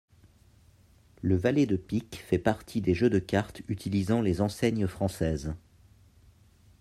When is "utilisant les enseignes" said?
3.67-4.87